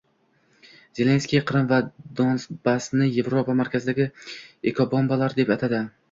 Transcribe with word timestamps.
Zelenskiy 0.99 1.41
Qrim 1.49 1.67
va 1.71 1.77
Donbassni 2.21 3.09
Yevropa 3.17 3.55
markazidagi 3.59 4.07
ekobombalar 4.73 5.37
deb 5.41 5.53
atadi 5.57 5.83